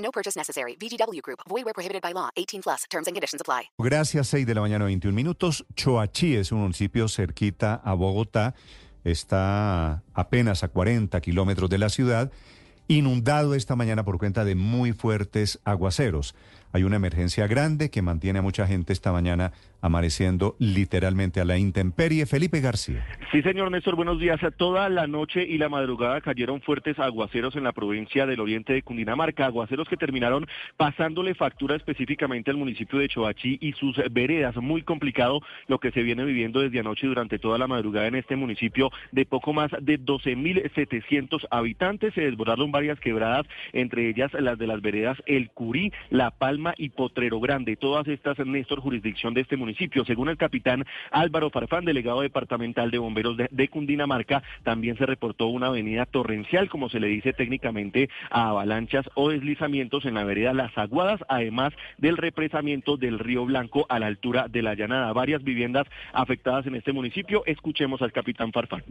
No 0.00 0.10
purchase 0.10 0.36
necessary. 0.36 0.76
VGW 0.76 1.20
Group. 1.22 1.40
Void 1.48 1.64
where 1.64 1.74
prohibited 1.74 2.02
by 2.02 2.12
law. 2.12 2.30
18 2.36 2.62
plus. 2.62 2.84
Terms 2.90 3.06
and 3.06 3.14
conditions 3.14 3.40
apply. 3.40 3.70
Gracias, 3.78 4.28
6 4.28 4.46
de 4.46 4.54
la 4.54 4.60
mañana, 4.60 4.84
21 4.86 5.14
minutos. 5.14 5.64
Choachí 5.76 6.36
es 6.36 6.52
un 6.52 6.60
municipio 6.60 7.08
cerquita 7.08 7.80
a 7.84 7.94
Bogotá. 7.94 8.54
Está 9.04 10.02
apenas 10.12 10.62
a 10.64 10.68
40 10.68 11.20
kilómetros 11.20 11.70
de 11.70 11.78
la 11.78 11.88
ciudad. 11.88 12.30
Inundado 12.88 13.54
esta 13.54 13.76
mañana 13.76 14.04
por 14.04 14.18
cuenta 14.18 14.44
de 14.44 14.56
muy 14.56 14.92
fuertes 14.92 15.60
aguaceros. 15.64 16.34
Hay 16.72 16.82
una 16.82 16.96
emergencia 16.96 17.46
grande 17.46 17.90
que 17.90 18.02
mantiene 18.02 18.40
a 18.40 18.42
mucha 18.42 18.66
gente 18.66 18.92
esta 18.92 19.12
mañana 19.12 19.52
amaneciendo 19.80 20.56
literalmente 20.58 21.40
a 21.40 21.44
la 21.44 21.56
intemperie. 21.56 22.26
Felipe 22.26 22.60
García. 22.60 23.06
Sí, 23.30 23.42
señor 23.42 23.70
Néstor, 23.70 23.94
buenos 23.94 24.18
días. 24.18 24.40
Toda 24.56 24.88
la 24.88 25.06
noche 25.06 25.46
y 25.48 25.56
la 25.56 25.68
madrugada 25.68 26.20
cayeron 26.20 26.60
fuertes 26.62 26.98
aguaceros 26.98 27.54
en 27.54 27.62
la 27.62 27.70
provincia 27.70 28.26
del 28.26 28.40
oriente 28.40 28.72
de 28.72 28.82
Cundinamarca, 28.82 29.46
aguaceros 29.46 29.88
que 29.88 29.96
terminaron 29.96 30.48
pasándole 30.76 31.36
factura 31.36 31.76
específicamente 31.76 32.50
al 32.50 32.56
municipio 32.56 32.98
de 32.98 33.06
Choachí 33.06 33.56
y 33.60 33.72
sus 33.74 33.94
veredas. 34.10 34.56
Muy 34.56 34.82
complicado 34.82 35.42
lo 35.68 35.78
que 35.78 35.92
se 35.92 36.02
viene 36.02 36.24
viviendo 36.24 36.58
desde 36.58 36.80
anoche 36.80 37.06
durante 37.06 37.38
toda 37.38 37.56
la 37.56 37.68
madrugada 37.68 38.08
en 38.08 38.16
este 38.16 38.34
municipio 38.34 38.90
de 39.12 39.24
poco 39.26 39.52
más 39.52 39.70
de 39.80 40.00
12.700 40.00 41.46
habitantes. 41.52 42.12
Se 42.14 42.22
desbordaron 42.22 42.72
varias 42.72 42.98
quebradas, 42.98 43.46
entre 43.72 44.08
ellas 44.08 44.32
las 44.32 44.58
de 44.58 44.66
las 44.66 44.82
veredas 44.82 45.22
El 45.26 45.50
Curí, 45.50 45.92
La 46.10 46.32
Palma 46.32 46.74
y 46.76 46.88
Potrero 46.88 47.38
Grande. 47.38 47.76
Todas 47.76 48.08
estas, 48.08 48.44
Néstor, 48.44 48.80
jurisdicción 48.80 49.34
de 49.34 49.42
este 49.42 49.56
municipio. 49.56 50.04
Según 50.04 50.30
el 50.30 50.36
capitán 50.36 50.84
Álvaro 51.12 51.50
Farfán, 51.50 51.84
delegado 51.84 52.22
departamental 52.22 52.90
de 52.90 52.98
bomberos 52.98 53.19
de, 53.22 53.48
de, 53.50 53.68
Cundinamarca, 53.68 54.42
también 54.62 54.96
se 54.96 55.06
reportó 55.06 55.46
una 55.46 55.68
avenida 55.68 56.06
torrencial, 56.06 56.68
como 56.68 56.88
se 56.88 57.00
le 57.00 57.08
dice 57.08 57.32
técnicamente, 57.32 58.08
a 58.30 58.50
avalanchas 58.50 59.06
o 59.14 59.30
deslizamientos 59.30 60.04
en 60.04 60.14
la 60.14 60.24
vereda 60.24 60.52
Las 60.52 60.76
Aguadas, 60.76 61.20
además 61.28 61.72
del 61.98 62.16
represamiento 62.16 62.96
del 62.96 63.18
río 63.18 63.44
Blanco 63.44 63.86
a 63.88 63.98
la 63.98 64.06
altura 64.06 64.48
de 64.48 64.62
la 64.62 64.74
llanada. 64.74 65.12
Varias 65.12 65.42
viviendas 65.42 65.86
afectadas 66.12 66.66
en 66.66 66.74
este 66.74 66.92
municipio. 66.92 67.42
Escuchemos 67.46 68.02
al 68.02 68.12
capitán 68.12 68.52
Farfán. 68.52 68.82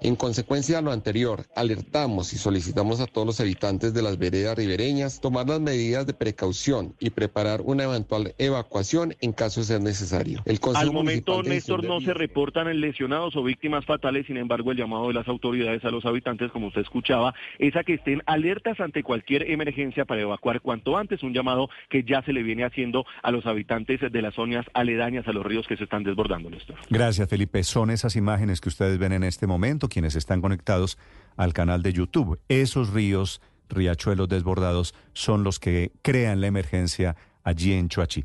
En 0.00 0.16
consecuencia 0.16 0.76
de 0.76 0.82
lo 0.82 0.92
anterior, 0.92 1.46
alertamos 1.54 2.32
y 2.32 2.38
solicitamos 2.38 3.00
a 3.00 3.06
todos 3.06 3.26
los 3.26 3.40
habitantes 3.40 3.94
de 3.94 4.02
las 4.02 4.18
veredas 4.18 4.56
ribereñas 4.56 5.20
tomar 5.20 5.48
las 5.48 5.60
medidas 5.60 6.06
de 6.06 6.14
precaución 6.14 6.94
y 6.98 7.10
preparar 7.10 7.60
una 7.62 7.84
eventual 7.84 8.34
evacuación 8.38 9.14
en 9.20 9.32
caso 9.32 9.60
de 9.60 9.66
ser 9.66 9.80
necesario. 9.80 10.42
Al 10.74 10.92
momento, 10.92 11.42
Néstor, 11.42 11.84
no 11.84 12.00
se 12.00 12.14
reportan 12.14 12.80
lesionados 12.80 13.36
o 13.36 13.42
víctimas 13.42 13.75
fatales, 13.84 14.26
sin 14.26 14.36
embargo, 14.36 14.72
el 14.72 14.78
llamado 14.78 15.08
de 15.08 15.14
las 15.14 15.28
autoridades 15.28 15.84
a 15.84 15.90
los 15.90 16.06
habitantes, 16.06 16.50
como 16.50 16.68
usted 16.68 16.80
escuchaba, 16.80 17.34
es 17.58 17.76
a 17.76 17.84
que 17.84 17.94
estén 17.94 18.22
alertas 18.26 18.80
ante 18.80 19.02
cualquier 19.02 19.50
emergencia 19.50 20.04
para 20.04 20.22
evacuar 20.22 20.60
cuanto 20.60 20.96
antes, 20.96 21.22
un 21.22 21.34
llamado 21.34 21.68
que 21.90 22.02
ya 22.02 22.22
se 22.22 22.32
le 22.32 22.42
viene 22.42 22.64
haciendo 22.64 23.04
a 23.22 23.30
los 23.30 23.46
habitantes 23.46 24.00
de 24.00 24.22
las 24.22 24.34
zonas 24.34 24.64
aledañas 24.74 25.28
a 25.28 25.32
los 25.32 25.44
ríos 25.44 25.66
que 25.66 25.76
se 25.76 25.84
están 25.84 26.02
desbordando. 26.02 26.46
Gracias, 26.90 27.28
Felipe. 27.28 27.62
Son 27.64 27.90
esas 27.90 28.16
imágenes 28.16 28.60
que 28.60 28.68
ustedes 28.68 28.98
ven 28.98 29.12
en 29.12 29.24
este 29.24 29.46
momento, 29.46 29.88
quienes 29.88 30.16
están 30.16 30.40
conectados 30.40 30.98
al 31.36 31.52
canal 31.52 31.82
de 31.82 31.92
YouTube. 31.92 32.38
Esos 32.48 32.92
ríos, 32.92 33.40
riachuelos 33.68 34.28
desbordados, 34.28 34.94
son 35.12 35.44
los 35.44 35.58
que 35.58 35.92
crean 36.02 36.40
la 36.40 36.46
emergencia 36.46 37.16
allí 37.42 37.72
en 37.72 37.88
Chuachi. 37.88 38.24